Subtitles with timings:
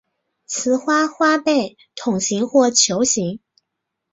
[0.47, 3.39] 雌花花被筒形或球形。